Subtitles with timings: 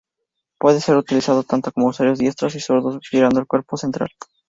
[0.57, 4.09] Puede ser utilizado tanto por usuarios diestros y zurdos, girando el cuerpo central.